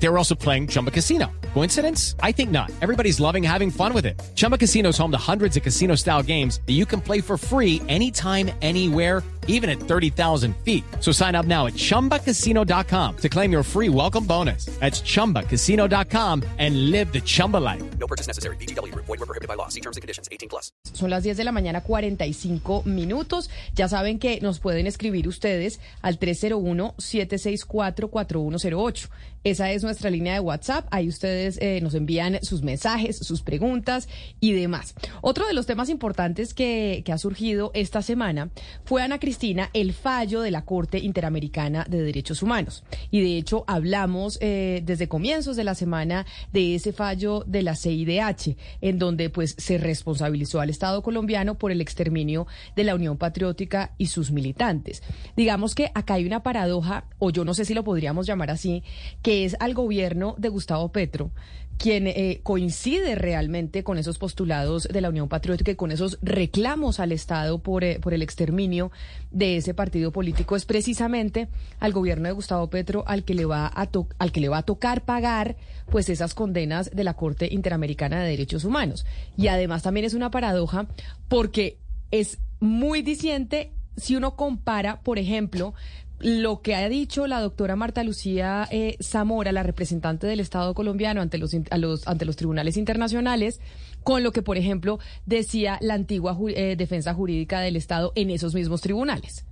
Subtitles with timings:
[0.00, 1.30] They were also playing Chumba Casino.
[1.54, 2.14] Coincidence?
[2.22, 2.70] I think not.
[2.80, 4.18] Everybody's loving having fun with it.
[4.34, 7.36] Chumba Casino is home to hundreds of casino style games that you can play for
[7.36, 10.84] free anytime, anywhere, even at 30,000 feet.
[11.00, 14.66] So sign up now at chumbacasino.com to claim your free welcome bonus.
[14.78, 17.82] That's chumbacasino.com and live the Chumba life.
[17.98, 18.56] No purchase necessary.
[18.56, 18.94] BGW.
[18.94, 19.66] Void were prohibited by law.
[19.68, 20.28] See terms and conditions.
[20.30, 20.70] 18 plus.
[20.92, 23.50] Son las 10 de la mañana, 45 minutos.
[23.74, 29.08] Ya saben que nos pueden escribir ustedes al 301-764-4108.
[29.44, 30.86] Esa es nuestra línea de WhatsApp.
[30.90, 34.08] Ahí ustedes eh, nos envían sus mensajes, sus preguntas
[34.40, 34.94] y demás.
[35.20, 38.50] Otro de los temas importantes que, ha surgido esta semana
[38.84, 42.84] fue, Ana Cristina, el fallo de la Corte Interamericana de Derechos Humanos.
[43.10, 47.76] Y de hecho hablamos eh, desde comienzos de la semana de ese fallo de la
[47.76, 53.16] CIDH, en donde pues se responsabilizó al Estado colombiano por el exterminio de la Unión
[53.16, 55.02] Patriótica y sus militantes.
[55.36, 58.82] Digamos que acá hay una paradoja, o yo no sé si lo podríamos llamar así,
[59.22, 61.30] que es al gobierno de Gustavo Petro
[61.78, 66.98] quien eh, coincide realmente con esos postulados de la Unión Patriótica y con esos reclamos
[66.98, 68.90] al Estado por, eh, por el exterminio
[69.30, 73.66] de ese partido político es precisamente al gobierno de Gustavo Petro al que le va
[73.66, 75.56] a al que le va a tocar pagar
[75.88, 79.06] pues esas condenas de la Corte Interamericana de Derechos Humanos.
[79.36, 80.88] Y además también es una paradoja
[81.28, 81.78] porque
[82.10, 85.74] es muy diciente si uno compara, por ejemplo,
[86.20, 91.20] lo que ha dicho la doctora Marta Lucía eh, Zamora, la representante del Estado colombiano
[91.20, 93.60] ante los, a los- ante los tribunales internacionales,
[94.02, 98.30] con lo que, por ejemplo, decía la antigua ju- eh, defensa jurídica del Estado en
[98.30, 99.44] esos mismos tribunales.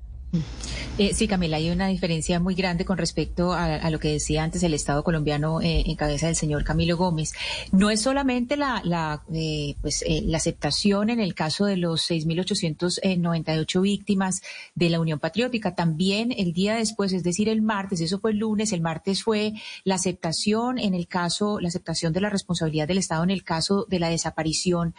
[0.99, 4.63] Eh, sí, Camila, hay una diferencia muy grande con respecto a, lo que decía antes
[4.63, 7.35] el Estado colombiano eh, en cabeza del señor Camilo Gómez.
[7.71, 13.81] No es solamente la, la, eh, pues, eh, aceptación en el caso de los 6.898
[13.83, 14.41] víctimas
[14.75, 18.39] de la Unión Patriótica, también el día después, es decir, el martes, eso fue el
[18.39, 19.53] lunes, el martes fue
[19.85, 23.86] la aceptación en el caso, la aceptación de la responsabilidad del Estado en el caso
[23.89, 24.95] de la desaparición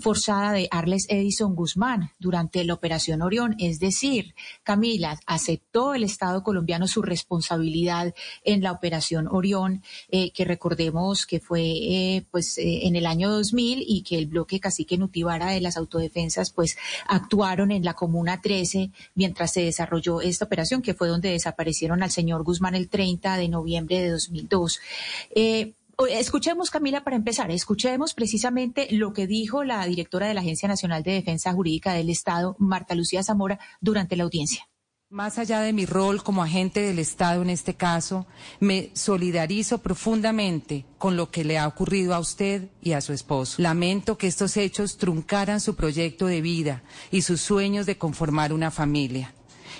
[0.00, 6.42] forzada de Arles Edison Guzmán durante la Operación Orión, es decir, Camila, aceptó el Estado
[6.42, 8.14] colombiano su responsabilidad
[8.44, 13.30] en la Operación Orión, eh, que recordemos que fue eh, pues eh, en el año
[13.30, 18.40] 2000 y que el bloque Cacique Nutibara de las autodefensas pues actuaron en la Comuna
[18.40, 23.36] 13 mientras se desarrolló esta operación, que fue donde desaparecieron al señor Guzmán el 30
[23.36, 24.80] de noviembre de 2002.
[25.34, 25.74] Eh,
[26.10, 31.02] Escuchemos, Camila, para empezar, escuchemos precisamente lo que dijo la directora de la Agencia Nacional
[31.02, 34.68] de Defensa Jurídica del Estado, Marta Lucía Zamora, durante la audiencia.
[35.12, 38.26] Más allá de mi rol como agente del Estado en este caso,
[38.60, 43.60] me solidarizo profundamente con lo que le ha ocurrido a usted y a su esposo.
[43.60, 48.70] Lamento que estos hechos truncaran su proyecto de vida y sus sueños de conformar una
[48.70, 49.34] familia.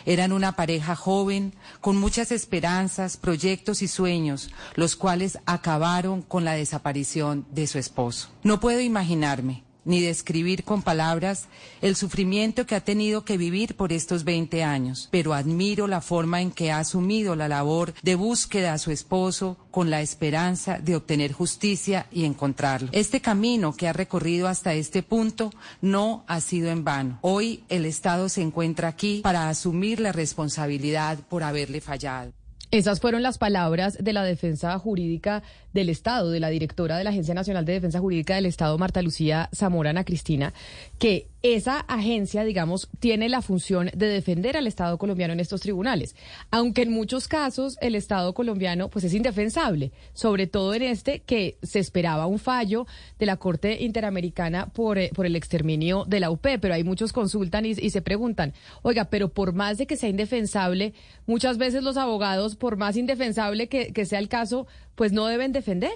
[0.07, 6.55] Eran una pareja joven, con muchas esperanzas, proyectos y sueños, los cuales acabaron con la
[6.55, 8.29] desaparición de su esposo.
[8.43, 11.49] No puedo imaginarme ni describir con palabras
[11.81, 16.41] el sufrimiento que ha tenido que vivir por estos 20 años, pero admiro la forma
[16.41, 20.97] en que ha asumido la labor de búsqueda a su esposo con la esperanza de
[20.97, 22.89] obtener justicia y encontrarlo.
[22.93, 25.51] Este camino que ha recorrido hasta este punto
[25.81, 27.19] no ha sido en vano.
[27.23, 32.33] Hoy el Estado se encuentra aquí para asumir la responsabilidad por haberle fallado.
[32.73, 35.43] Esas fueron las palabras de la defensa jurídica
[35.75, 39.03] del Estado, de la directora de la Agencia Nacional de Defensa Jurídica del Estado, Marta
[39.03, 40.55] Lucía Zamorana Cristina,
[40.99, 46.15] que esa agencia, digamos, tiene la función de defender al Estado colombiano en estos tribunales,
[46.51, 51.59] aunque en muchos casos el Estado colombiano pues es indefensable, sobre todo en este que
[51.63, 52.87] se esperaba un fallo
[53.19, 57.13] de la Corte Interamericana por, eh, por el exterminio de la UP, pero hay muchos
[57.13, 60.95] consultan y, y se preguntan, oiga, pero por más de que sea indefensable,
[61.27, 65.53] muchas veces los abogados, por más indefensable que, que sea el caso, pues no deben
[65.53, 65.93] defender.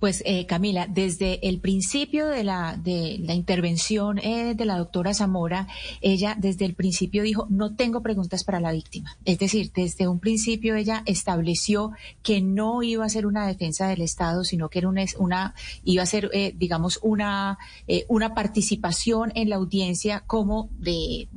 [0.00, 5.14] Pues eh, Camila, desde el principio de la, de la intervención eh, de la doctora
[5.14, 5.68] Zamora,
[6.00, 9.16] ella desde el principio dijo, no tengo preguntas para la víctima.
[9.24, 11.92] Es decir, desde un principio ella estableció
[12.22, 15.54] que no iba a ser una defensa del Estado, sino que era una, una
[15.84, 21.28] iba a ser, eh, digamos, una, eh, una participación en la audiencia como de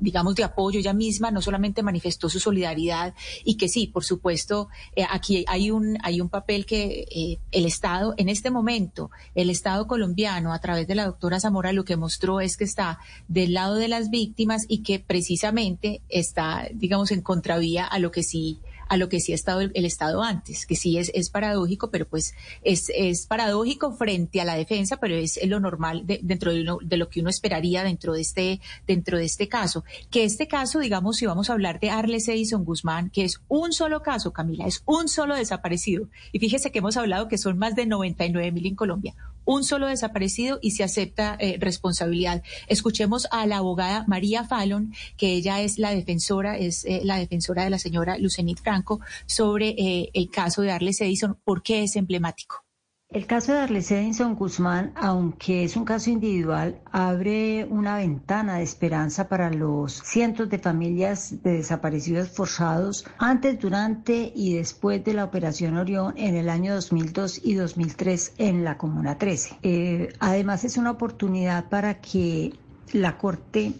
[0.00, 0.78] digamos, de apoyo.
[0.78, 3.14] Ella misma no solamente manifestó su solidaridad
[3.44, 7.66] y que sí, por supuesto, eh, aquí hay un, hay un papel que eh, el
[7.66, 11.96] Estado, en este momento, el Estado colombiano, a través de la doctora Zamora, lo que
[11.96, 12.98] mostró es que está
[13.28, 18.22] del lado de las víctimas y que precisamente está, digamos, en contravía a lo que
[18.22, 21.90] sí a lo que sí ha estado el, Estado antes, que sí es, es paradójico,
[21.90, 26.66] pero pues es, es paradójico frente a la defensa, pero es lo normal dentro de,
[26.82, 29.84] de, lo que uno esperaría dentro de este, dentro de este caso.
[30.10, 33.72] Que este caso, digamos, si vamos a hablar de Arles Edison Guzmán, que es un
[33.72, 36.08] solo caso, Camila, es un solo desaparecido.
[36.32, 39.14] Y fíjese que hemos hablado que son más de 99 mil en Colombia
[39.50, 42.44] un solo desaparecido y se acepta eh, responsabilidad.
[42.68, 47.64] Escuchemos a la abogada María Fallon, que ella es la defensora, es eh, la defensora
[47.64, 51.96] de la señora Lucenit Franco, sobre eh, el caso de Arles Edison, por qué es
[51.96, 52.64] emblemático.
[53.12, 58.62] El caso de Arles Edison Guzmán, aunque es un caso individual, abre una ventana de
[58.62, 65.24] esperanza para los cientos de familias de desaparecidos forzados antes, durante y después de la
[65.24, 69.58] Operación Orión en el año 2002 y 2003 en la Comuna 13.
[69.64, 72.52] Eh, además, es una oportunidad para que
[72.92, 73.72] la Corte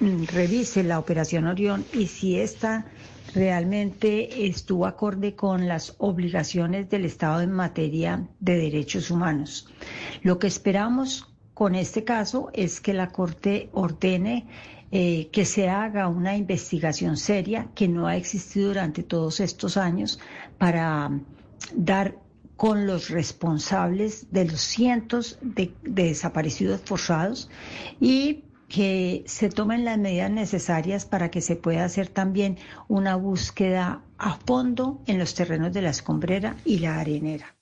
[0.00, 2.86] revise la Operación Orión y si esta
[3.34, 9.68] realmente estuvo acorde con las obligaciones del Estado en materia de derechos humanos.
[10.22, 14.46] Lo que esperamos con este caso es que la Corte ordene
[14.92, 20.18] eh, que se haga una investigación seria que no ha existido durante todos estos años
[20.58, 21.10] para
[21.74, 22.16] dar
[22.56, 27.48] con los responsables de los cientos de desaparecidos forzados
[28.00, 32.56] y que se tomen las medidas necesarias para que se pueda hacer también
[32.88, 37.56] una búsqueda a fondo en los terrenos de la escombrera y la arenera.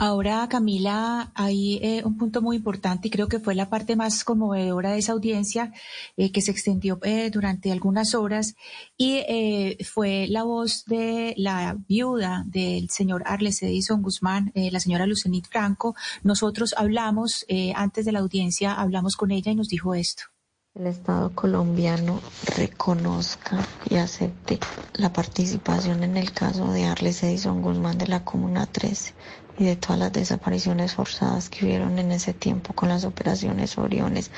[0.00, 4.22] Ahora, Camila, hay eh, un punto muy importante y creo que fue la parte más
[4.22, 5.72] conmovedora de esa audiencia
[6.16, 8.54] eh, que se extendió eh, durante algunas horas
[8.96, 9.24] y
[9.84, 15.94] fue la voz de la viuda del señor Arles Edison Guzmán, la señora Lucenit Franco.
[16.22, 20.24] Nosotros hablamos, antes de la audiencia, hablamos con ella y nos dijo esto.
[20.74, 22.20] El Estado colombiano
[22.56, 24.60] reconozca y acepte
[24.94, 29.14] la participación en el caso de Arles Edison Guzmán de la Comuna 13
[29.58, 34.30] y de todas las desapariciones forzadas que hubieron en ese tiempo con las operaciones Oriones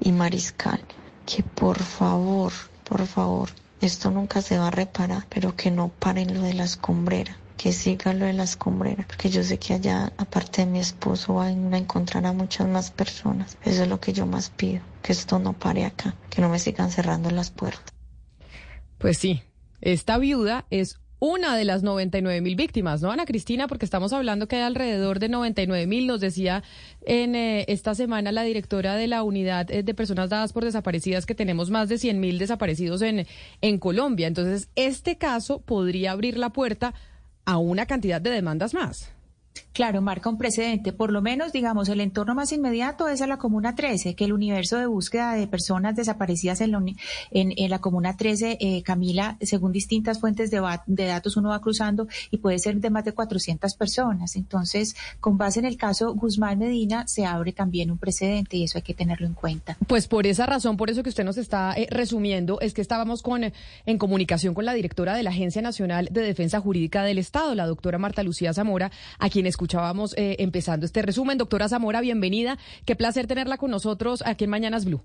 [0.00, 0.80] y Mariscal.
[1.26, 2.52] Que por favor,
[2.84, 6.64] por favor, esto nunca se va a reparar, pero que no paren lo de la
[6.64, 10.80] escombrera que siga lo de la escombrera, porque yo sé que allá, aparte de mi
[10.80, 13.56] esposo, van a encontrar a muchas más personas.
[13.62, 16.58] Eso es lo que yo más pido, que esto no pare acá, que no me
[16.58, 17.94] sigan cerrando las puertas.
[18.98, 19.42] Pues sí,
[19.80, 23.68] esta viuda es una de las 99 mil víctimas, ¿no, Ana Cristina?
[23.68, 26.64] Porque estamos hablando que hay alrededor de 99 mil, nos decía
[27.02, 31.24] en eh, esta semana la directora de la unidad eh, de personas dadas por desaparecidas
[31.24, 33.28] que tenemos más de 100 mil desaparecidos en,
[33.60, 34.26] en Colombia.
[34.26, 36.92] Entonces, este caso podría abrir la puerta
[37.44, 39.11] a una cantidad de demandas más.
[39.72, 40.92] Claro, marca un precedente.
[40.92, 44.34] Por lo menos, digamos, el entorno más inmediato es a la Comuna 13, que el
[44.34, 46.74] universo de búsqueda de personas desaparecidas en,
[47.30, 50.60] en, la Comuna 13, eh, Camila, según distintas fuentes de,
[51.06, 54.36] datos, uno va cruzando y puede ser de más de 400 personas.
[54.36, 58.76] Entonces, con base en el caso Guzmán Medina, se abre también un precedente y eso
[58.76, 59.78] hay que tenerlo en cuenta.
[59.86, 63.22] Pues por esa razón, por eso que usted nos está eh, resumiendo, es que estábamos
[63.22, 63.44] con,
[63.86, 67.66] en comunicación con la directora de la Agencia Nacional de Defensa Jurídica del Estado, la
[67.66, 71.38] doctora Marta Lucía Zamora, a escuchábamos eh, empezando este resumen.
[71.38, 72.58] Doctora Zamora, bienvenida.
[72.84, 75.02] Qué placer tenerla con nosotros aquí en Mañanas Blue.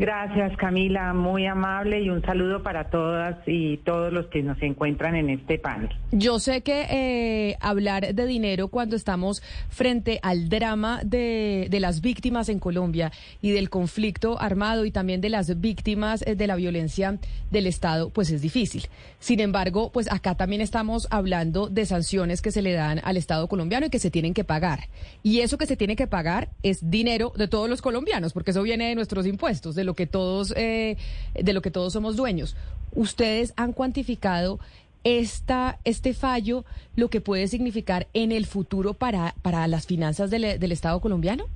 [0.00, 5.14] Gracias, Camila, muy amable y un saludo para todas y todos los que nos encuentran
[5.14, 5.90] en este panel.
[6.10, 12.00] Yo sé que eh, hablar de dinero cuando estamos frente al drama de, de, las
[12.00, 13.12] víctimas en Colombia
[13.42, 17.18] y del conflicto armado y también de las víctimas eh, de la violencia
[17.50, 18.86] del Estado, pues es difícil.
[19.18, 23.48] Sin embargo, pues acá también estamos hablando de sanciones que se le dan al Estado
[23.48, 24.88] colombiano y que se tienen que pagar.
[25.22, 28.62] Y eso que se tiene que pagar es dinero de todos los colombianos, porque eso
[28.62, 30.96] viene de nuestros impuestos, de lo que todos, eh,
[31.34, 32.56] de lo que todos somos dueños.
[32.94, 34.60] ¿Ustedes han cuantificado
[35.02, 40.60] esta, este fallo, lo que puede significar en el futuro para, para las finanzas del,
[40.60, 41.46] del Estado colombiano?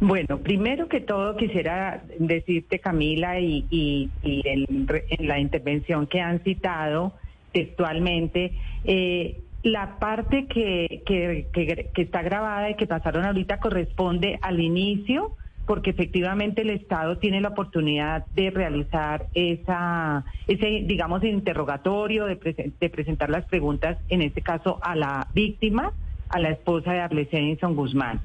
[0.00, 4.86] Bueno, primero que todo quisiera decirte, Camila, y, y, en,
[5.18, 7.12] la intervención que han citado
[7.52, 8.52] textualmente,
[8.84, 15.36] eh, la parte que, que, que, está grabada y que pasaron ahorita corresponde al inicio
[15.66, 23.30] porque efectivamente el Estado tiene la oportunidad de realizar esa, ese, digamos, interrogatorio, de, presentar
[23.30, 25.92] las preguntas, en este caso a la víctima,
[26.28, 28.20] a la esposa de Arles Edison Guzmán.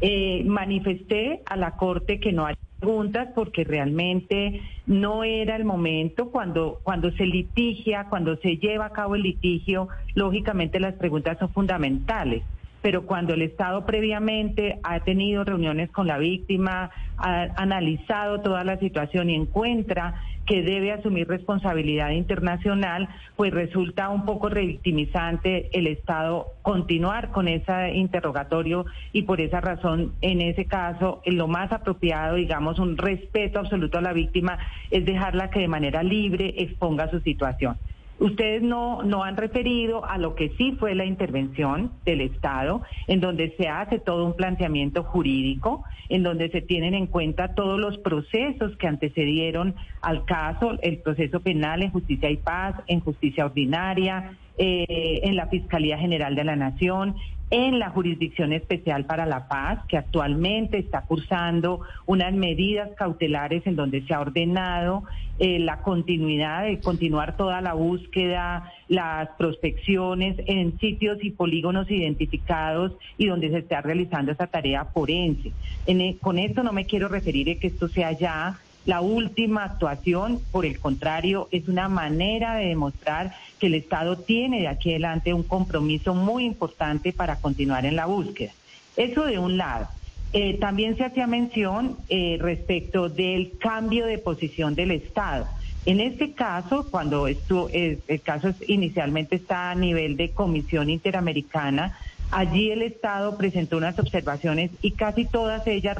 [0.00, 6.30] Eh, manifesté a la Corte que no hay preguntas porque realmente no era el momento
[6.30, 11.50] cuando cuando se litigia, cuando se lleva a cabo el litigio, lógicamente las preguntas son
[11.50, 12.42] fundamentales
[12.82, 18.78] pero cuando el Estado previamente ha tenido reuniones con la víctima, ha analizado toda la
[18.78, 26.48] situación y encuentra que debe asumir responsabilidad internacional, pues resulta un poco revictimizante el Estado
[26.62, 32.80] continuar con ese interrogatorio y por esa razón, en ese caso, lo más apropiado, digamos,
[32.80, 34.58] un respeto absoluto a la víctima
[34.90, 37.76] es dejarla que de manera libre exponga su situación.
[38.22, 43.20] Ustedes no, no han referido a lo que sí fue la intervención del Estado, en
[43.20, 47.98] donde se hace todo un planteamiento jurídico, en donde se tienen en cuenta todos los
[47.98, 54.36] procesos que antecedieron al caso, el proceso penal en justicia y paz, en justicia ordinaria,
[54.56, 57.16] eh, en la Fiscalía General de la Nación,
[57.52, 63.76] en la Jurisdicción Especial para la Paz, que actualmente está cursando unas medidas cautelares en
[63.76, 65.04] donde se ha ordenado
[65.38, 72.92] eh, la continuidad de continuar toda la búsqueda, las prospecciones en sitios y polígonos identificados
[73.18, 75.52] y donde se está realizando esa tarea forense.
[75.86, 80.40] E, con esto no me quiero referir a que esto sea ya la última actuación,
[80.50, 85.32] por el contrario, es una manera de demostrar que el Estado tiene de aquí adelante
[85.32, 88.52] un compromiso muy importante para continuar en la búsqueda.
[88.96, 89.88] Eso de un lado.
[90.32, 95.46] Eh, también se hacía mención eh, respecto del cambio de posición del Estado.
[95.84, 101.98] En este caso, cuando esto, eh, el caso inicialmente está a nivel de Comisión Interamericana,
[102.32, 105.98] Allí el Estado presentó unas observaciones y casi todas ellas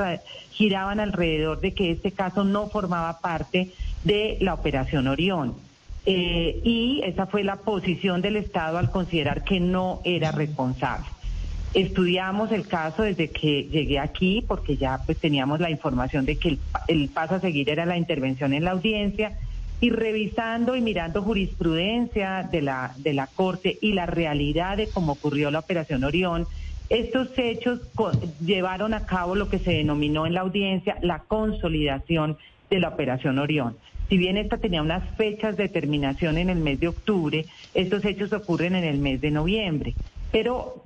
[0.51, 3.69] giraban alrededor de que este caso no formaba parte
[4.03, 5.55] de la Operación Orión.
[6.07, 11.05] Eh, y esa fue la posición del Estado al considerar que no era responsable.
[11.75, 16.49] Estudiamos el caso desde que llegué aquí porque ya pues teníamos la información de que
[16.49, 16.59] el,
[16.89, 19.39] el paso a seguir era la intervención en la audiencia
[19.83, 25.15] y revisando y mirando jurisprudencia de la, de la Corte y la realidad de cómo
[25.15, 26.47] ocurrió la Operación Orión,
[26.89, 27.81] estos hechos
[28.41, 32.39] llevaron a cabo lo que se denominó en la audiencia la consolidación
[32.71, 33.77] de la Operación Orión.
[34.09, 38.33] Si bien esta tenía unas fechas de terminación en el mes de octubre, estos hechos
[38.33, 39.95] ocurren en el mes de noviembre.
[40.31, 40.85] Pero,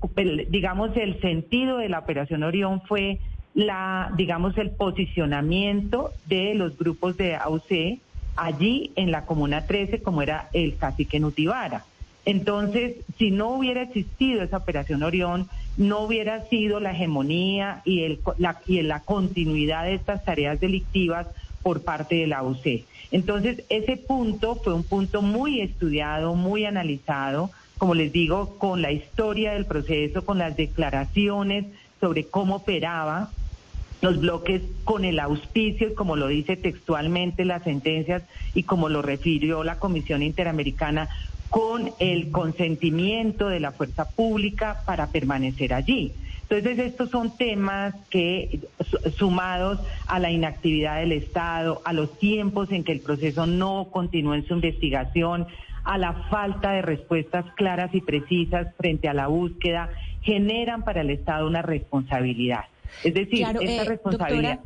[0.48, 3.18] digamos, el sentido de la Operación Orión fue
[3.52, 8.00] la, digamos, el posicionamiento de los grupos de AUC
[8.36, 11.84] allí en la Comuna 13 como era el cacique Nutibara.
[12.24, 18.20] Entonces, si no hubiera existido esa operación Orión, no hubiera sido la hegemonía y, el,
[18.38, 21.28] la, y la continuidad de estas tareas delictivas
[21.62, 22.84] por parte de la UC.
[23.12, 28.90] Entonces, ese punto fue un punto muy estudiado, muy analizado, como les digo, con la
[28.90, 31.66] historia del proceso, con las declaraciones
[32.00, 33.30] sobre cómo operaba
[34.00, 38.22] los bloques con el auspicio, como lo dice textualmente las sentencias
[38.54, 41.08] y como lo refirió la Comisión Interamericana,
[41.50, 46.12] con el consentimiento de la fuerza pública para permanecer allí.
[46.48, 48.60] Entonces, estos son temas que,
[49.16, 54.36] sumados a la inactividad del Estado, a los tiempos en que el proceso no continúa
[54.36, 55.46] en su investigación,
[55.82, 59.90] a la falta de respuestas claras y precisas frente a la búsqueda,
[60.22, 62.64] generan para el Estado una responsabilidad.
[63.02, 64.60] Es decir, esta eh, responsabilidad.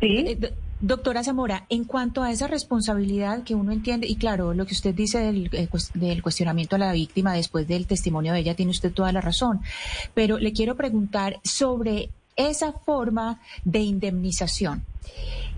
[0.00, 4.74] Eh, doctora, Zamora, en cuanto a esa responsabilidad que uno entiende, y claro, lo que
[4.74, 8.70] usted dice del, eh, del, cuestionamiento a la víctima después del testimonio de ella, tiene
[8.70, 9.60] usted toda la razón,
[10.14, 14.84] pero le quiero preguntar sobre esa forma de indemnización.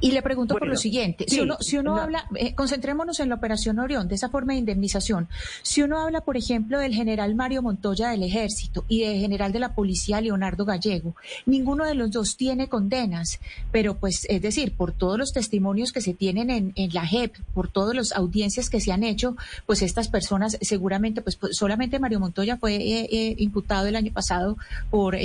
[0.01, 3.37] Y le pregunto por lo siguiente, si uno, si uno habla, eh, concentrémonos en la
[3.37, 5.29] operación Orión, de esa forma de indemnización,
[5.63, 9.61] si uno habla, por ejemplo, del general Mario Montoya del Ejército y del general de
[9.61, 11.15] la Policía Leonardo Gallego,
[11.47, 13.41] ninguno de los dos tiene condenas,
[13.73, 17.37] pero pues es decir, por todos los testimonios que se tienen en, en la JEP,
[17.55, 21.99] por todas las audiencias que se han hecho, pues estas personas seguramente, pues, pues solamente
[21.99, 24.59] Mario Montoya fue eh, eh, imputado el año pasado
[24.91, 25.17] por,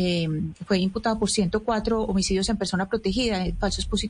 [0.66, 4.09] fue imputado por 104 homicidios en persona protegida, falsos positivos.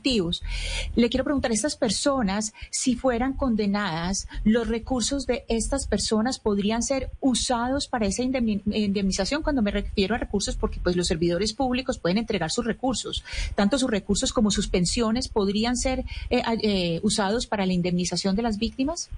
[0.96, 6.82] Le quiero preguntar a estas personas, si fueran condenadas, los recursos de estas personas podrían
[6.82, 9.42] ser usados para esa indemnización.
[9.42, 13.78] Cuando me refiero a recursos, porque pues los servidores públicos pueden entregar sus recursos, tanto
[13.78, 18.58] sus recursos como sus pensiones podrían ser eh, eh, usados para la indemnización de las
[18.58, 19.10] víctimas.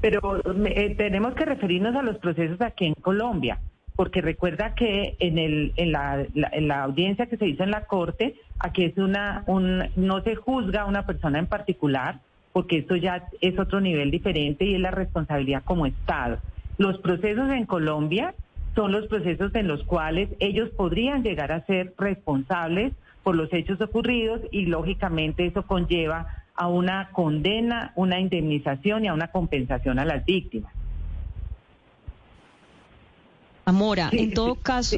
[0.00, 0.20] Pero
[0.66, 3.60] eh, tenemos que referirnos a los procesos aquí en Colombia
[4.00, 8.84] porque recuerda que en, la, en la audiencia que se hizo en la Corte, aquí
[8.86, 12.18] es una, un, no se juzga a una persona en particular,
[12.54, 16.38] porque esto ya es otro nivel diferente y es la responsabilidad como Estado.
[16.78, 18.34] Los procesos en Colombia
[18.74, 23.82] son los procesos en los cuales ellos podrían llegar a ser responsables por los hechos
[23.82, 30.06] ocurridos y lógicamente eso conlleva a una condena, una indemnización y a una compensación a
[30.06, 30.72] las víctimas.
[33.72, 34.96] Mora, en todo caso,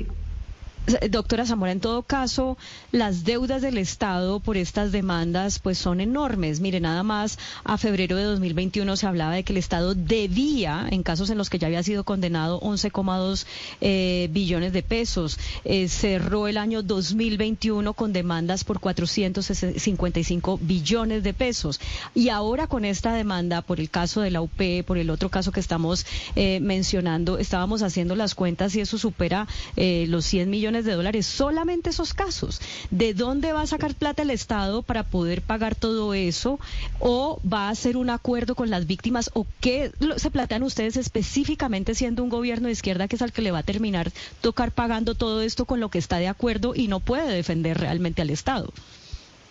[1.10, 2.58] Doctora Zamora, en todo caso,
[2.90, 6.58] las deudas del Estado por estas demandas pues son enormes.
[6.58, 11.04] Mire, nada más a febrero de 2021 se hablaba de que el Estado debía, en
[11.04, 13.46] casos en los que ya había sido condenado, 11,2
[13.80, 15.38] eh, billones de pesos.
[15.64, 21.80] Eh, cerró el año 2021 con demandas por 455 billones de pesos.
[22.12, 25.52] Y ahora con esta demanda por el caso de la UP, por el otro caso
[25.52, 29.46] que estamos eh, mencionando, estábamos haciendo las cuentas y eso supera
[29.76, 32.60] los 100 millones de dólares, solamente esos casos.
[32.90, 36.58] ¿De dónde va a sacar plata el Estado para poder pagar todo eso?
[36.98, 39.30] ¿O va a hacer un acuerdo con las víctimas?
[39.34, 43.42] ¿O qué se plantean ustedes específicamente siendo un gobierno de izquierda que es al que
[43.42, 44.10] le va a terminar
[44.40, 48.22] tocar pagando todo esto con lo que está de acuerdo y no puede defender realmente
[48.22, 48.72] al Estado?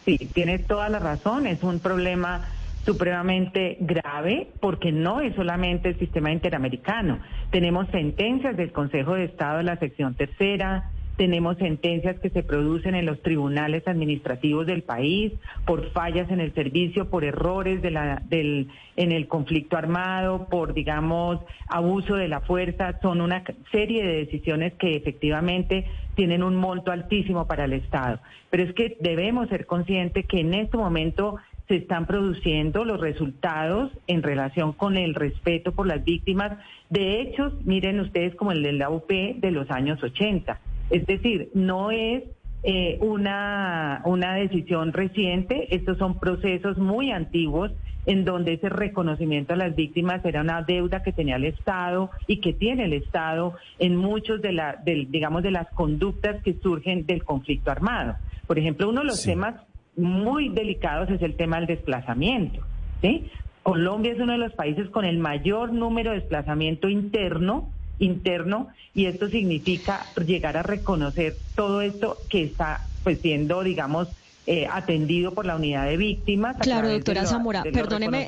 [0.06, 1.46] Sí, tienes toda la razón.
[1.46, 2.48] Es un problema
[2.86, 7.20] supremamente grave porque no es solamente el sistema interamericano.
[7.52, 12.96] Tenemos sentencias del Consejo de Estado de la sección tercera, tenemos sentencias que se producen
[12.96, 15.34] en los tribunales administrativos del país
[15.66, 22.28] por fallas en el servicio, por errores en el conflicto armado, por, digamos, abuso de
[22.28, 23.00] la fuerza.
[23.02, 28.20] Son una serie de decisiones que efectivamente tienen un monto altísimo para el Estado.
[28.50, 31.38] Pero es que debemos ser conscientes que en este momento
[31.68, 36.58] se están produciendo los resultados en relación con el respeto por las víctimas
[36.90, 40.60] de hechos, miren ustedes como el de la UP de los años 80
[40.92, 42.24] es decir, no es
[42.64, 47.72] eh, una, una decisión reciente, estos son procesos muy antiguos
[48.06, 52.38] en donde ese reconocimiento a las víctimas era una deuda que tenía el Estado y
[52.38, 57.24] que tiene el Estado en muchos de la, digamos, de las conductas que surgen del
[57.24, 58.16] conflicto armado.
[58.48, 59.56] Por ejemplo, uno de los temas
[59.96, 62.62] muy delicados es el tema del desplazamiento.
[63.02, 63.30] ¿sí?
[63.64, 67.70] Colombia es uno de los países con el mayor número de desplazamiento interno
[68.02, 74.10] interno y esto significa llegar a reconocer todo esto que está pues siendo, digamos,
[74.46, 76.58] eh, atendido por la unidad de víctimas.
[76.58, 78.28] Claro, doctora Zamora, perdóneme.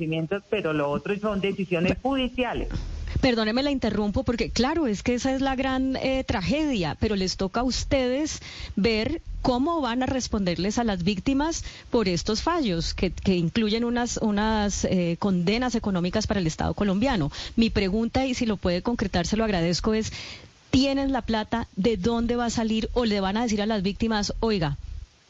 [0.49, 2.69] Pero lo otro son decisiones judiciales.
[3.23, 7.37] Perdóneme la interrumpo porque claro, es que esa es la gran eh, tragedia, pero les
[7.37, 8.41] toca a ustedes
[8.75, 14.83] ver cómo van a responderles a las víctimas por estos fallos que, incluyen unas, unas
[14.83, 17.31] eh, condenas económicas para el Estado colombiano.
[17.55, 20.11] Mi pregunta, y si lo puede concretar, se lo agradezco, es,
[20.69, 21.69] ¿tienen la plata?
[21.77, 22.89] ¿De dónde va a salir?
[22.91, 24.77] ¿O le van a decir a las víctimas, oiga,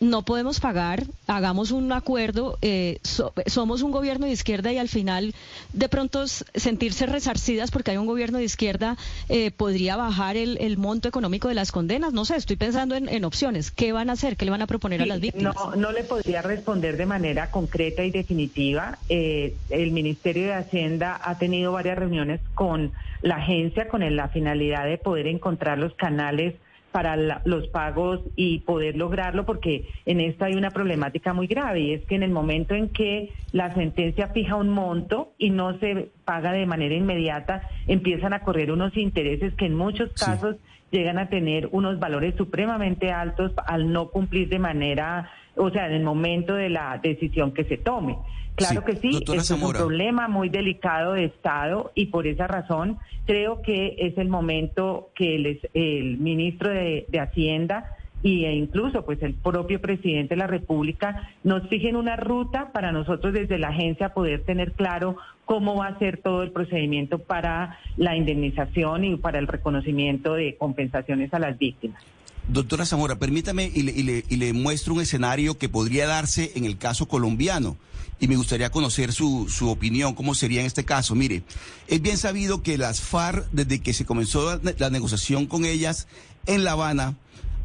[0.04, 3.00] no podemos pagar, hagamos un acuerdo, eh,
[3.46, 5.34] somos un gobierno de izquierda y al final
[5.74, 8.98] de pronto sentirse resarcidas porque hay un gobierno de izquierda
[9.30, 12.14] eh, podría bajar el, monto económico de las condenas.
[12.14, 13.72] No sé, estoy pensando en, opciones.
[13.72, 14.36] ¿Qué van a hacer?
[14.36, 15.56] ¿Qué le van a proponer a las víctimas?
[15.56, 18.98] No, no le podría responder de manera concreta y definitiva.
[19.08, 24.86] Eh, el Ministerio de Hacienda ha tenido varias reuniones con la agencia con la finalidad
[24.86, 26.56] de poder encontrar los canales
[26.94, 31.94] para los pagos y poder lograrlo, porque en esto hay una problemática muy grave y
[31.94, 36.12] es que en el momento en que la sentencia fija un monto y no se
[36.24, 40.58] paga de manera inmediata, empiezan a correr unos intereses que en muchos casos
[40.92, 45.94] llegan a tener unos valores supremamente altos al no cumplir de manera, o sea, en
[45.94, 48.18] el momento de la decisión que se tome.
[48.56, 53.62] Claro que sí, es un problema muy delicado de Estado y por esa razón creo
[53.62, 57.92] que es el momento que el, el ministro de, Hacienda
[58.24, 63.34] e incluso pues el propio presidente de la República nos fijen una ruta para nosotros
[63.34, 68.16] desde la agencia poder tener claro cómo va a ser todo el procedimiento para la
[68.16, 72.02] indemnización y para el reconocimiento de compensaciones a las víctimas.
[72.48, 77.78] Doctora Zamora, permítame y le, muestro un escenario que podría darse en el caso colombiano
[78.20, 81.16] y me gustaría conocer su, su opinión, cómo sería en este caso.
[81.16, 81.44] Mire,
[81.88, 86.08] es bien sabido que las FARC, desde que se comenzó la negociación con ellas
[86.46, 87.16] en La Habana,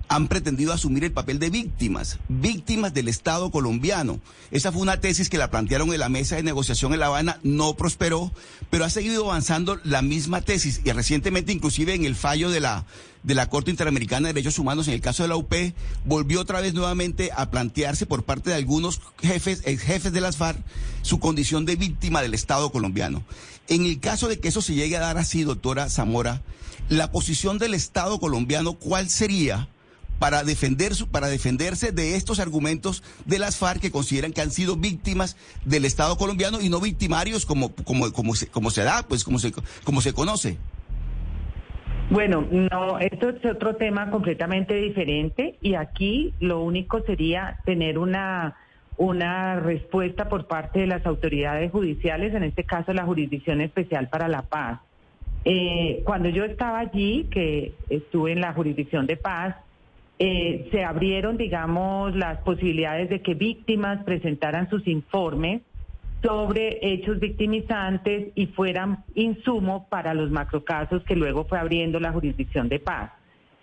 [0.08, 4.20] han pretendido asumir el papel de víctimas, víctimas del Estado colombiano.
[4.50, 7.38] Esa fue una tesis que la plantearon en la mesa de negociación en La Habana,
[7.42, 8.32] no prosperó,
[8.70, 12.86] pero ha seguido avanzando la misma tesis y recientemente inclusive en el fallo de la
[13.24, 15.52] de la Corte Interamericana de Derechos Humanos en el caso de la UP
[16.04, 20.36] volvió otra vez nuevamente a plantearse por parte de algunos jefes ex jefes de las
[20.36, 20.58] FARC
[21.02, 23.24] su condición de víctima del Estado colombiano.
[23.68, 26.42] En el caso de que eso se llegue a dar así, doctora Zamora,
[26.88, 29.68] la posición del Estado colombiano, ¿cuál sería?
[30.18, 34.76] Para defender para defenderse de estos argumentos de las FARC que consideran que han sido
[34.76, 39.24] víctimas del Estado colombiano y no victimarios como como como se, como se da, pues
[39.24, 39.52] como se
[39.84, 40.58] como se conoce.
[42.10, 48.56] Bueno, no, esto es otro tema completamente diferente y aquí lo único sería tener una
[48.96, 54.26] una respuesta por parte de las autoridades judiciales, en este caso la Jurisdicción Especial para
[54.26, 54.80] la Paz.
[55.44, 59.54] Eh, cuando yo estaba allí, que estuve en la Jurisdicción de Paz,
[60.18, 65.62] eh, se abrieron, digamos, las posibilidades de que víctimas presentaran sus informes
[66.22, 72.68] sobre hechos victimizantes y fueran insumo para los macrocasos que luego fue abriendo la jurisdicción
[72.68, 73.12] de paz.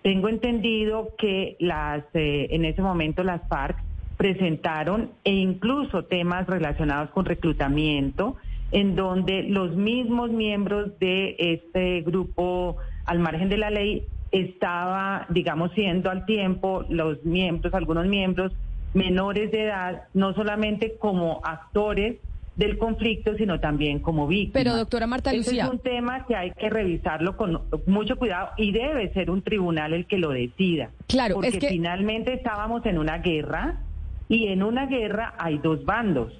[0.02, 3.78] Tengo entendido que las, eh, en ese momento las FARC
[4.16, 8.38] presentaron e incluso temas relacionados con reclutamiento,
[8.72, 15.72] en donde los mismos miembros de este grupo al margen de la ley estaba, digamos,
[15.74, 18.52] siendo al tiempo los miembros, algunos miembros
[18.94, 22.18] menores de edad, no solamente como actores
[22.56, 24.64] del conflicto, sino también como víctimas.
[24.64, 25.66] Pero doctora Marta Lucía.
[25.66, 29.94] es un tema que hay que revisarlo con mucho cuidado y debe ser un tribunal
[29.94, 30.90] el que lo decida.
[31.08, 33.82] Claro, porque es que finalmente estábamos en una guerra
[34.30, 36.34] y en una guerra hay dos bandos.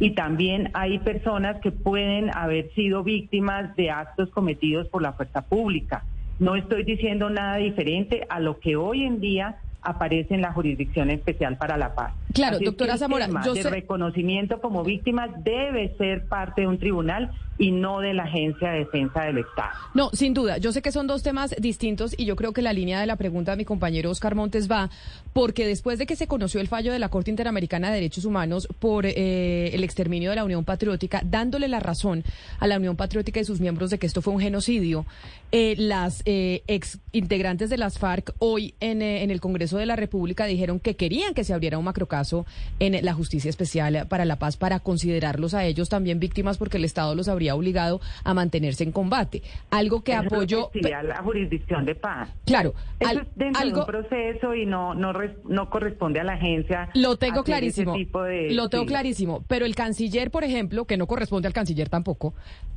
[0.00, 5.42] Y también hay personas que pueden haber sido víctimas de actos cometidos por la fuerza
[5.42, 6.04] pública.
[6.40, 11.10] No estoy diciendo nada diferente a lo que hoy en día aparece en la Jurisdicción
[11.10, 12.12] Especial para la Paz.
[12.34, 15.94] Claro, Así es doctora que el Zamora, tema yo de sé- reconocimiento como víctimas debe
[15.96, 19.70] ser parte de un tribunal y no de la Agencia de Defensa del Estado.
[19.92, 20.56] No, sin duda.
[20.56, 23.16] Yo sé que son dos temas distintos y yo creo que la línea de la
[23.16, 24.88] pregunta de mi compañero Oscar Montes va
[25.34, 28.66] porque después de que se conoció el fallo de la Corte Interamericana de Derechos Humanos
[28.78, 32.24] por eh, el exterminio de la Unión Patriótica, dándole la razón
[32.58, 35.04] a la Unión Patriótica y sus miembros de que esto fue un genocidio,
[35.52, 39.86] eh, las eh, ex integrantes de las FARC hoy en, eh, en el Congreso de
[39.86, 42.46] la República dijeron que querían que se abriera un macrocaso
[42.78, 46.84] en la Justicia Especial para la Paz para considerarlos a ellos también víctimas porque el
[46.84, 49.42] Estado los habría obligado a mantenerse en combate.
[49.70, 50.70] Algo que apoyó...
[50.74, 52.28] la jurisdicción de paz.
[52.46, 55.12] Claro, Eso al- es dentro algo- de un proceso y no no
[55.48, 56.90] no corresponde a la agencia.
[56.94, 57.94] Lo tengo clarísimo.
[57.96, 58.88] de- Lo tengo sí.
[58.88, 59.44] clarísimo.
[59.48, 62.34] Pero el canciller, por ejemplo, que no corresponde al canciller tampoco,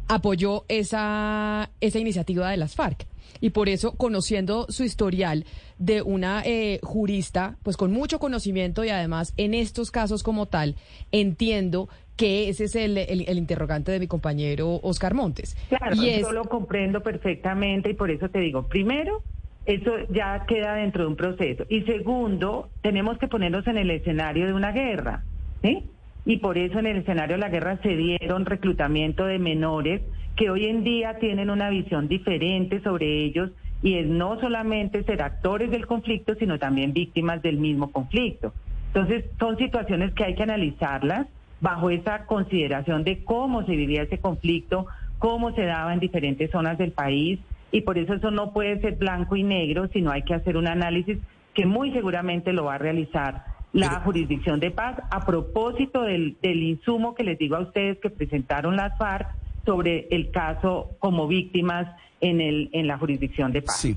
[0.08, 3.06] apoyó esa, esa iniciativa de las FARC.
[3.42, 5.46] Y por eso, conociendo su historial
[5.78, 10.76] de una eh, jurista, pues con mucho conocimiento y además en estos casos como tal,
[11.12, 15.56] entiendo que ese es el, el- el interrogante de mi compañero Oscar Montes.
[15.70, 19.24] Claro, y es, yo lo comprendo perfectamente y por eso te digo, primero,
[19.66, 21.66] eso ya queda dentro de un proceso.
[21.70, 25.24] Y segundo, tenemos que ponernos en el escenario de una guerra,
[25.62, 25.90] ¿sí?
[26.26, 30.02] Y por eso en el escenario de la guerra se dieron reclutamiento de menores
[30.36, 35.22] que hoy en día tienen una visión diferente sobre ellos y es no solamente ser
[35.22, 38.54] actores del conflicto, sino también víctimas del mismo conflicto.
[38.88, 41.28] Entonces, son situaciones que hay que analizarlas
[41.64, 44.86] bajo esa consideración de cómo se vivía ese conflicto,
[45.18, 47.40] cómo se daba en diferentes zonas del país,
[47.72, 50.68] y por eso eso no puede ser blanco y negro, sino hay que hacer un
[50.68, 51.20] análisis
[51.54, 56.62] que muy seguramente lo va a realizar la jurisdicción de paz a propósito del, del
[56.62, 59.30] insumo que les digo a ustedes que presentaron las FARC
[59.66, 61.88] sobre el caso como víctimas
[62.20, 63.80] en, el, en la jurisdicción de paz.
[63.80, 63.96] Sí.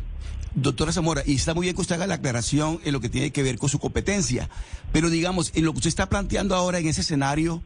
[0.57, 3.31] Doctora Zamora, y está muy bien que usted haga la aclaración en lo que tiene
[3.31, 4.49] que ver con su competencia,
[4.90, 7.62] pero digamos, en lo que usted está planteando ahora en ese escenario,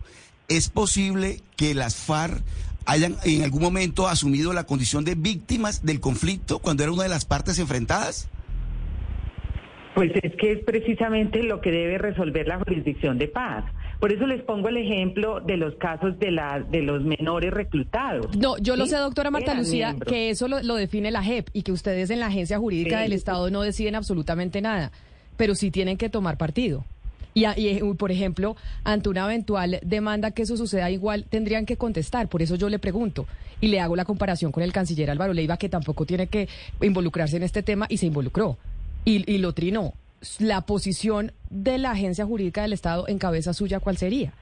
[0.48, 2.42] ¿es posible que las FARC
[2.86, 7.10] hayan en algún momento asumido la condición de víctimas del conflicto cuando era una de
[7.10, 8.28] las partes enfrentadas?
[9.94, 13.64] Pues es que es precisamente lo que debe resolver la jurisdicción de paz.
[14.00, 18.34] Por eso les pongo el ejemplo de los casos de, la, de los menores reclutados.
[18.36, 20.10] No, yo lo sé, doctora Marta Eran Lucía, miembros.
[20.12, 23.02] que eso lo, lo define la JEP y que ustedes en la Agencia Jurídica Sí.
[23.02, 24.90] del Estado no deciden absolutamente nada,
[25.36, 26.84] pero sí tienen que tomar partido.
[27.34, 31.76] Y, y, eh, por ejemplo, ante una eventual demanda que eso suceda igual, tendrían que
[31.76, 32.26] contestar.
[32.28, 33.26] Por eso yo le pregunto
[33.60, 36.48] y le hago la comparación con el canciller Álvaro Leiva, que tampoco tiene que
[36.80, 38.56] involucrarse en este tema y se involucró
[39.04, 39.92] y, y lo trinó.
[40.38, 44.32] La posición de la Agencia Jurídica del Estado en cabeza suya, ¿cuál sería?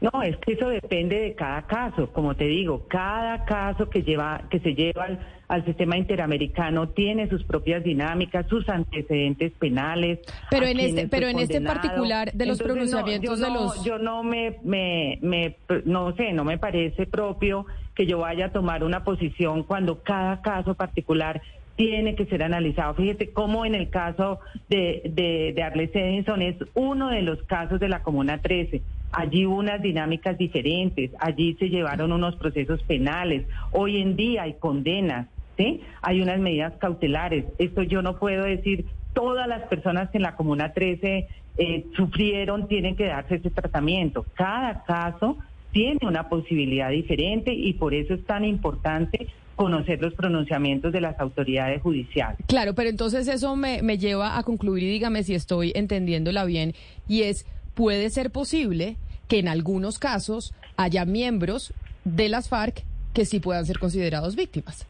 [0.00, 4.44] No, es que eso depende de cada caso, como te digo, cada caso que lleva
[4.50, 10.20] que se lleva al, al sistema interamericano tiene sus propias dinámicas, sus antecedentes penales.
[10.50, 13.60] Pero en este- pero en este particular de los Entonces, no, pronunciamientos yo de no-
[13.64, 18.46] los- yo no me, me, me no sé, no me parece propio que yo vaya
[18.46, 21.42] a tomar una posición cuando cada caso particular
[21.76, 22.94] tiene que ser analizado.
[22.94, 27.80] Fíjate cómo en el caso de, de, de Arles Edinson es uno de los casos
[27.80, 28.82] de la Comuna 13.
[29.12, 34.54] Allí hubo unas dinámicas diferentes, allí se llevaron unos procesos penales, hoy en día hay
[34.54, 35.80] condenas, ¿sí?
[36.00, 37.44] Hay unas medidas cautelares.
[37.58, 41.26] Esto yo no puedo decir, todas las personas que en la Comuna 13
[41.58, 44.24] eh, sufrieron tienen que darse ese tratamiento.
[44.34, 45.38] Cada caso
[45.72, 49.28] tiene una posibilidad diferente y por eso es tan importante
[49.60, 52.38] conocer los pronunciamientos de las autoridades judiciales.
[52.46, 56.72] Claro, pero entonces eso me, me lleva a concluir y dígame si estoy entendiéndola bien,
[57.06, 57.44] y es,
[57.74, 58.96] puede ser posible
[59.28, 61.74] que en algunos casos haya miembros
[62.06, 64.86] de las FARC que sí puedan ser considerados víctimas.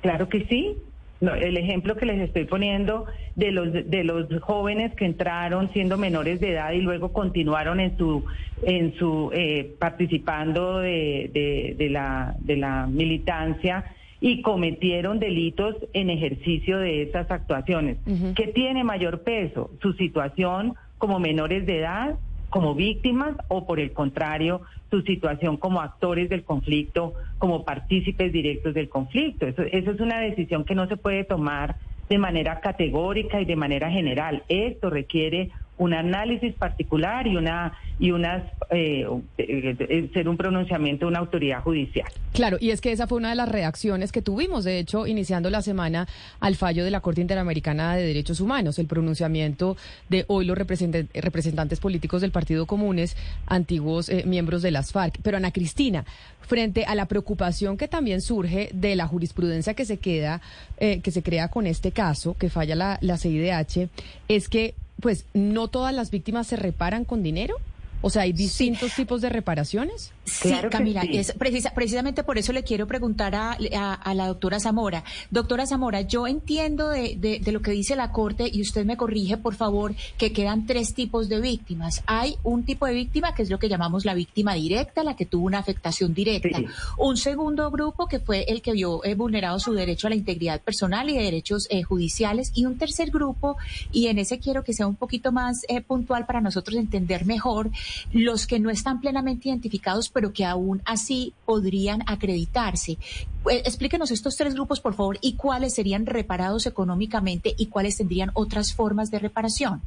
[0.00, 0.74] Claro que sí,
[1.20, 5.96] No, el ejemplo que les estoy poniendo de los de los jóvenes que entraron siendo
[5.96, 8.24] menores de edad y luego continuaron en su
[8.62, 13.84] en su eh, participando de, de, de la de la militancia
[14.20, 17.98] y cometieron delitos en ejercicio de esas actuaciones.
[18.34, 19.70] ¿Qué tiene mayor peso?
[19.80, 22.16] Su situación como menores de edad,
[22.48, 28.74] como víctimas o por el contrario, su situación como actores del conflicto, como partícipes directos
[28.74, 29.46] del conflicto.
[29.46, 31.76] Eso, eso es una decisión que no se puede tomar
[32.08, 34.44] de manera categórica y de manera general.
[34.48, 39.06] Esto requiere un análisis particular y una y unas eh,
[39.38, 42.06] eh, ser un pronunciamiento de una autoridad judicial.
[42.32, 45.48] Claro, y es que esa fue una de las reacciones que tuvimos, de hecho, iniciando
[45.48, 46.06] la semana
[46.40, 49.76] al fallo de la Corte Interamericana de Derechos Humanos, el pronunciamiento
[50.10, 55.18] de hoy los representantes políticos del Partido Comunes, antiguos eh, miembros de las FARC.
[55.22, 56.04] Pero Ana Cristina,
[56.42, 60.40] frente a la preocupación que también surge de la jurisprudencia que se queda,
[60.78, 63.88] que se crea con este caso, que falla la, la CIDH,
[64.28, 67.56] es que pues no todas las víctimas se reparan con dinero.
[68.02, 70.12] O sea, hay distintos tipos de reparaciones.
[70.26, 75.04] Sí, Camila, es precisa, precisamente por eso le quiero preguntar a, a, la doctora Zamora.
[75.30, 79.36] Doctora Zamora, yo entiendo de, de, lo que dice la Corte, y usted me corrige,
[79.36, 82.02] por favor, que quedan tres tipos de víctimas.
[82.06, 85.26] Hay un tipo de víctima que es lo que llamamos la víctima directa, la que
[85.26, 86.60] tuvo una afectación directa.
[86.98, 90.60] Un segundo grupo que fue el que vio eh, vulnerado su derecho a la integridad
[90.60, 92.50] personal y de derechos eh, judiciales.
[92.54, 93.56] Y un tercer grupo,
[93.92, 97.70] y en ese quiero que sea un poquito más eh, puntual para nosotros entender mejor,
[98.12, 102.92] los que no están plenamente identificados pero que aún así podrían acreditarse.
[102.92, 108.30] Eh, explíquenos estos tres grupos, por favor, y cuáles serían reparados económicamente y cuáles tendrían
[108.32, 109.82] otras formas de reparación.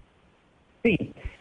[0.84, 0.96] Sí,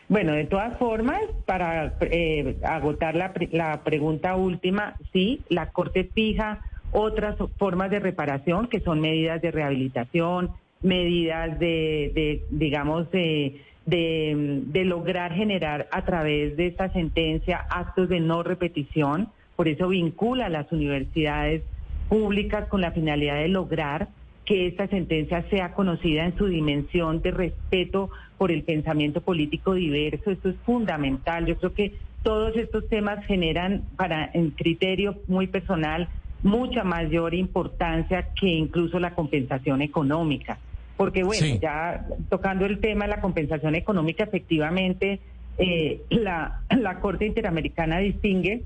[0.08, 6.62] bueno, de todas formas, para eh, agotar la, la pregunta última, sí, la Corte fija
[6.90, 14.84] otras formas de reparación que son medidas de rehabilitación, medidas de, de digamos, de de,
[14.84, 19.28] lograr generar a través de esta sentencia actos de no repetición.
[19.56, 21.62] Por eso vincula a las universidades
[22.08, 24.08] públicas con la finalidad de lograr
[24.44, 30.30] que esta sentencia sea conocida en su dimensión de respeto por el pensamiento político diverso.
[30.30, 31.46] Esto es fundamental.
[31.46, 36.08] Yo creo que todos estos temas generan, para en criterio muy personal,
[36.42, 40.58] mucha mayor importancia que incluso la compensación económica
[40.98, 45.20] porque bueno, ya tocando el tema de la compensación económica, efectivamente,
[45.56, 48.64] eh, la, la Corte Interamericana distingue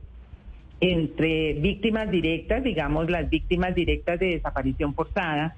[0.81, 5.55] entre víctimas directas, digamos las víctimas directas de desaparición forzada,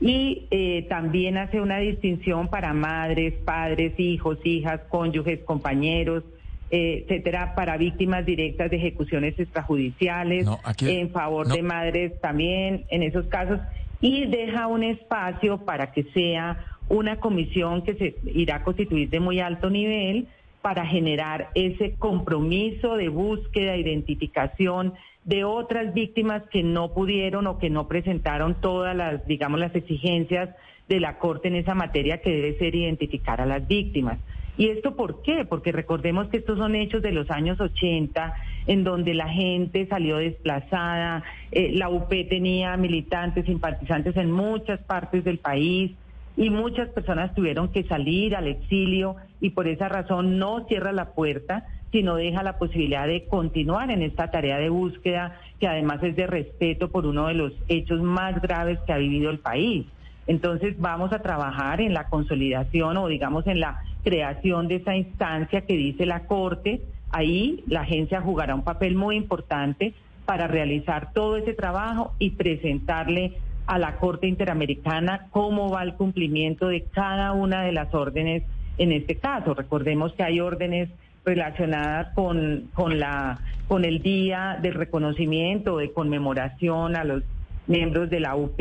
[0.00, 6.24] y eh, también hace una distinción para madres, padres, hijos, hijas, cónyuges, compañeros,
[6.70, 10.46] eh, etcétera, para víctimas directas de ejecuciones extrajudiciales,
[10.80, 13.60] en favor de madres también, en esos casos
[14.00, 19.20] y deja un espacio para que sea una comisión que se irá a constituir de
[19.20, 20.28] muy alto nivel
[20.62, 27.70] para generar ese compromiso de búsqueda, identificación de otras víctimas que no pudieron o que
[27.70, 30.50] no presentaron todas las, digamos, las exigencias
[30.88, 34.18] de la Corte en esa materia que debe ser identificar a las víctimas.
[34.56, 35.44] ¿Y esto por qué?
[35.44, 38.34] Porque recordemos que estos son hechos de los años 80,
[38.66, 45.24] en donde la gente salió desplazada, eh, la UP tenía militantes, simpatizantes en muchas partes
[45.24, 45.92] del país
[46.36, 51.12] y muchas personas tuvieron que salir al exilio y por esa razón no cierra la
[51.14, 56.16] puerta, sino deja la posibilidad de continuar en esta tarea de búsqueda que además es
[56.16, 59.86] de respeto por uno de los hechos más graves que ha vivido el país.
[60.26, 65.62] Entonces vamos a trabajar en la consolidación o digamos en la creación de esa instancia
[65.62, 66.82] que dice la Corte.
[67.10, 69.94] Ahí la agencia jugará un papel muy importante
[70.26, 76.68] para realizar todo ese trabajo y presentarle a la Corte Interamericana cómo va el cumplimiento
[76.68, 78.42] de cada una de las órdenes
[78.78, 79.54] en este caso.
[79.54, 80.90] Recordemos que hay órdenes
[81.24, 87.22] relacionadas con, con, la, con el día del reconocimiento, de conmemoración a los
[87.66, 88.60] miembros de la UP,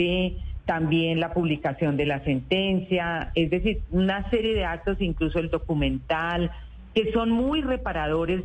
[0.65, 6.52] también la publicación de la sentencia, es decir, una serie de actos, incluso el documental,
[6.93, 8.43] que son muy reparadores.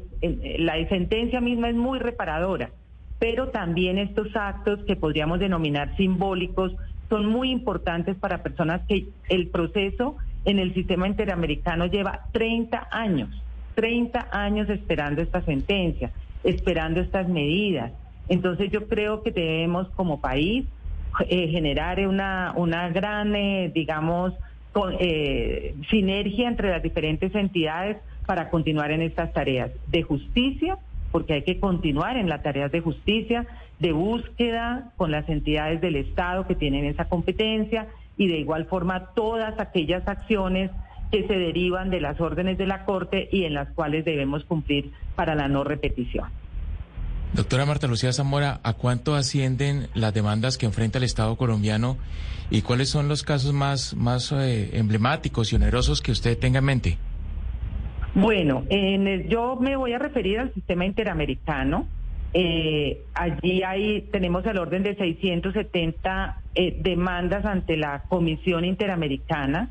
[0.58, 2.70] La sentencia misma es muy reparadora,
[3.18, 6.74] pero también estos actos que podríamos denominar simbólicos
[7.08, 13.30] son muy importantes para personas que el proceso en el sistema interamericano lleva 30 años,
[13.74, 16.10] 30 años esperando esta sentencia,
[16.42, 17.92] esperando estas medidas.
[18.28, 20.66] Entonces yo creo que debemos como país
[21.26, 24.34] eh, generar una, una gran, eh, digamos,
[25.00, 30.78] eh, sinergia entre las diferentes entidades para continuar en estas tareas de justicia,
[31.10, 33.46] porque hay que continuar en las tareas de justicia,
[33.80, 39.06] de búsqueda con las entidades del Estado que tienen esa competencia y de igual forma
[39.14, 40.70] todas aquellas acciones
[41.10, 44.92] que se derivan de las órdenes de la Corte y en las cuales debemos cumplir
[45.16, 46.28] para la no repetición.
[47.34, 51.98] Doctora Marta Lucía Zamora, ¿a cuánto ascienden las demandas que enfrenta el Estado colombiano
[52.50, 56.64] y cuáles son los casos más, más eh, emblemáticos y onerosos que usted tenga en
[56.64, 56.98] mente?
[58.14, 61.86] Bueno, en yo me voy a referir al sistema interamericano.
[62.32, 69.70] Eh, allí hay, tenemos el orden de 670 eh, demandas ante la Comisión Interamericana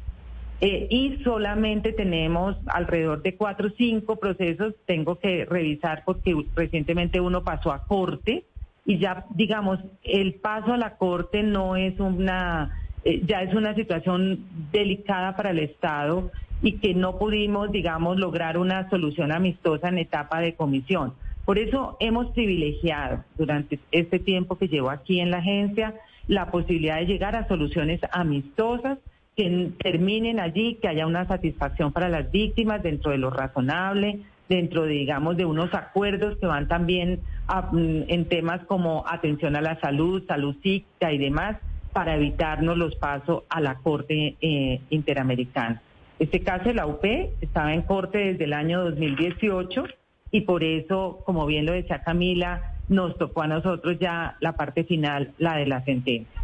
[0.60, 4.74] eh, y solamente tenemos alrededor de cuatro o cinco procesos.
[4.86, 8.46] Tengo que revisar porque recientemente uno pasó a corte
[8.86, 12.72] y ya, digamos, el paso a la corte no es una,
[13.04, 16.32] eh, ya es una situación delicada para el Estado
[16.63, 21.13] y que no pudimos, digamos, lograr una solución amistosa en etapa de comisión.
[21.46, 25.93] Por eso hemos privilegiado durante este tiempo que llevo aquí en la agencia
[26.28, 28.98] la posibilidad de llegar a soluciones amistosas
[29.38, 34.84] que terminen allí, que haya una satisfacción para las víctimas dentro de lo razonable, dentro
[34.84, 39.80] de, digamos, de unos acuerdos que van también mm, en temas como atención a la
[39.80, 41.58] salud, salud psíquica y demás,
[41.93, 45.84] para evitarnos los pasos a la Corte eh, Interamericana.
[46.17, 47.06] Este caso de la UP
[47.39, 49.84] estaba en corte desde el año 2018
[50.32, 54.84] y por eso, como bien lo decía Camila, nos tocó a nosotros ya la parte
[54.84, 56.41] final, la de la sentencia.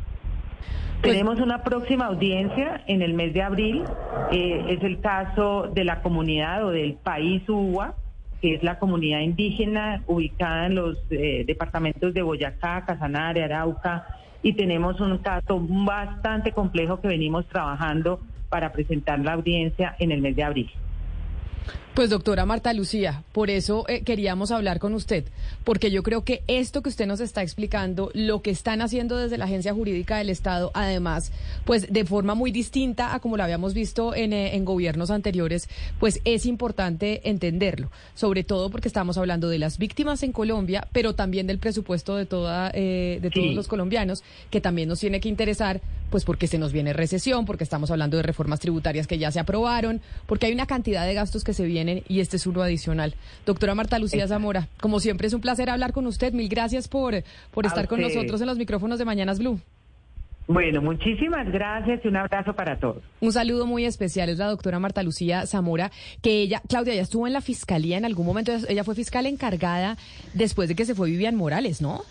[1.04, 3.84] Pues Tenemos una próxima audiencia en el mes de abril.
[4.32, 7.94] Eh, es el caso de la comunidad o del país UBA,
[8.42, 14.08] que es la comunidad indígena ubicada en los eh, departamentos de Boyacá, Casanare, Arauca.
[14.44, 20.22] Y tenemos un caso bastante complejo que venimos trabajando para presentar la audiencia en el
[20.22, 20.72] mes de abril.
[21.93, 25.26] Pues doctora Marta Lucía, por eso eh, queríamos hablar con usted,
[25.63, 29.38] porque yo creo que esto que usted nos está explicando, lo que están haciendo desde
[29.38, 31.32] la Agencia Jurídica del Estado, además,
[31.65, 35.69] pues de forma muy distinta a como lo habíamos visto en, eh, en gobiernos anteriores,
[35.99, 41.13] pues es importante entenderlo, sobre todo porque estamos hablando de las víctimas en Colombia, pero
[41.13, 45.30] también del presupuesto de, toda, eh, de todos los colombianos, que también nos tiene que
[45.30, 45.80] interesar,
[46.13, 49.39] pues porque se nos viene recesión, porque estamos hablando de reformas tributarias que ya se
[49.39, 53.15] aprobaron, porque hay una cantidad de gastos que se vienen y este es uno adicional.
[53.47, 56.32] Doctora Marta Lucía Zamora, como siempre es un placer hablar con usted.
[56.32, 59.60] Mil gracias por, por estar con nosotros en los micrófonos de Mañanas Blue.
[60.45, 63.02] Bueno, muchísimas gracias y un abrazo para todos.
[63.19, 65.89] Un saludo muy especial es la doctora Marta Lucía Zamora,
[66.21, 69.97] que ella, Claudia, ya estuvo en la fiscalía en algún momento, ella fue fiscal encargada
[70.36, 72.04] después de que se fue Vivian Morales, ¿no?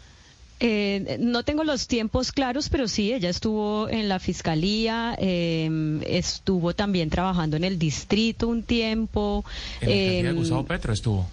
[0.64, 6.72] Eh, no tengo los tiempos claros, pero sí, ella estuvo en la fiscalía, em, estuvo
[6.72, 9.44] también trabajando en el distrito un tiempo.
[9.81, 11.29] En la Gustavo Petro estuvo.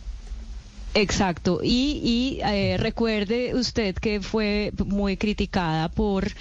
[0.95, 6.31] Exacto, y, y eh, recuerde usted que fue muy criticada por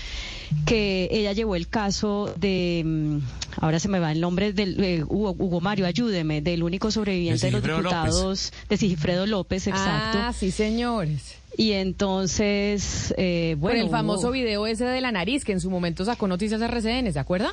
[0.65, 3.19] que ella llevó el caso de, mm,
[3.61, 7.53] ahora se me va el nombre del eh, Hugo, Mario, ayúdeme, del único sobreviviente de,
[7.53, 10.19] los diputados de Sigifredo López, exacto.
[10.23, 11.38] Ah, sí, señores.
[11.57, 13.81] Y entonces, eh, bueno.
[13.81, 17.19] el famoso video ese de la nariz que en su momento sacó noticias RCN, ¿se
[17.19, 17.53] acuerda?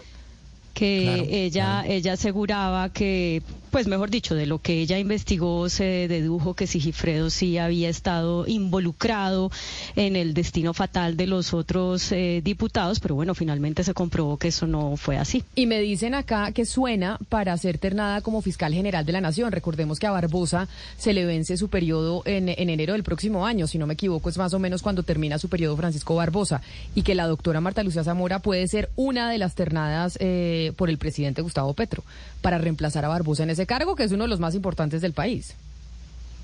[0.75, 3.41] que ella ella aseguraba que
[3.75, 8.47] pues mejor dicho, de lo que ella investigó se dedujo que Sigifredo sí había estado
[8.47, 9.51] involucrado
[9.97, 14.47] en el destino fatal de los otros eh, diputados, pero bueno, finalmente se comprobó que
[14.47, 15.43] eso no fue así.
[15.55, 19.51] Y me dicen acá que suena para ser ternada como fiscal general de la Nación.
[19.51, 23.77] Recordemos que a Barbosa se le vence su periodo en, enero del próximo año, si
[23.77, 26.61] no me equivoco, es más o menos cuando termina su periodo Francisco Barbosa,
[26.95, 30.89] y que la doctora Marta Lucía Zamora puede ser una de las ternadas eh, por
[30.89, 32.05] el presidente Gustavo Petro
[32.41, 35.13] para reemplazar a Barbosa en ese cargo, que es uno de los más importantes del
[35.13, 35.55] país.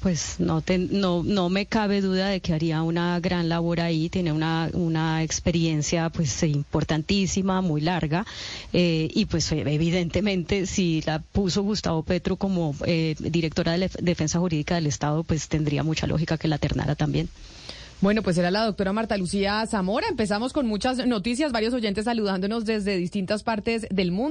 [0.02, 4.32] Pues no, no, no me cabe duda de que haría una gran labor ahí, tiene
[4.32, 8.26] una, una experiencia pues importantísima, muy larga,
[8.74, 14.40] eh, y pues evidentemente si la puso Gustavo Petro como eh, directora de la Defensa
[14.40, 17.30] Jurídica del Estado, pues tendría mucha lógica que la ternara también.
[18.02, 20.08] Bueno, pues era la doctora Marta Lucía Zamora.
[20.10, 24.31] Empezamos con muchas noticias, varios oyentes saludándonos desde distintas partes del mundo.